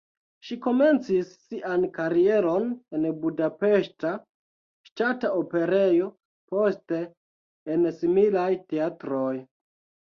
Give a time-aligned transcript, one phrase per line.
[0.45, 2.65] Ŝi komencis sian karieron
[2.99, 4.15] en Budapeŝta
[4.89, 6.09] Ŝtata Operejo,
[6.55, 7.05] poste
[7.77, 9.35] en similaj teatroj.